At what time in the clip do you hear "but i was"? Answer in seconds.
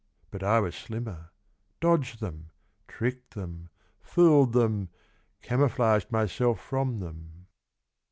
0.31-0.73